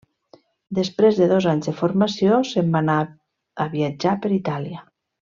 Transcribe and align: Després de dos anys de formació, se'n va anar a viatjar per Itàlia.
Després 0.77 1.19
de 1.19 1.27
dos 1.33 1.47
anys 1.51 1.69
de 1.69 1.73
formació, 1.83 2.39
se'n 2.53 2.73
va 2.77 2.81
anar 2.83 2.97
a 3.67 3.73
viatjar 3.75 4.15
per 4.25 4.33
Itàlia. 4.43 4.81